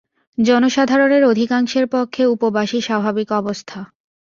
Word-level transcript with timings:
জনসাধারণের 0.37 1.23
অধিকাংশের 1.25 1.85
পক্ষে 1.87 2.23
উপবাসই 2.25 2.81
স্বাভাবিক 2.81 3.29
অবস্থা। 3.31 3.79